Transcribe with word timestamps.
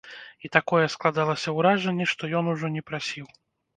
І 0.47 0.49
такое 0.55 0.85
складалася 0.93 1.53
ўражанне, 1.57 2.05
што 2.15 2.33
ён 2.41 2.45
ужо 2.55 2.73
не 2.77 2.83
прасіў. 2.89 3.25